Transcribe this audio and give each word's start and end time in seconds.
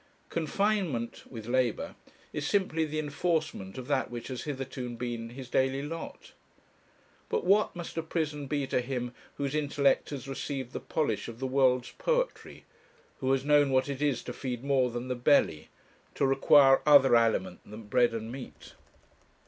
Confinement, 0.29 1.25
with 1.29 1.45
labour, 1.45 1.93
is 2.33 2.47
simply 2.47 2.85
the 2.85 2.97
enforcement 2.97 3.77
of 3.77 3.87
that 3.87 4.09
which 4.09 4.29
has 4.29 4.45
hitherto 4.45 4.89
been 4.95 5.29
his 5.29 5.47
daily 5.47 5.83
lot. 5.83 6.31
But 7.29 7.43
what 7.45 7.75
must 7.75 7.95
a 7.97 8.01
prison 8.01 8.47
be 8.47 8.65
to 8.65 8.81
him 8.81 9.13
whose 9.35 9.53
intellect 9.53 10.09
has 10.09 10.27
received 10.27 10.71
the 10.73 10.79
polish 10.79 11.27
of 11.27 11.37
the 11.37 11.45
world's 11.45 11.91
poetry, 11.99 12.65
who 13.19 13.31
has 13.31 13.45
known 13.45 13.69
what 13.69 13.87
it 13.87 14.01
is 14.01 14.23
to 14.23 14.33
feed 14.33 14.63
more 14.63 14.89
than 14.89 15.07
the 15.07 15.13
belly, 15.13 15.69
to 16.15 16.25
require 16.25 16.81
other 16.83 17.15
aliment 17.15 17.59
than 17.63 17.83
bread 17.83 18.11
and 18.11 18.31
meat? 18.31 18.73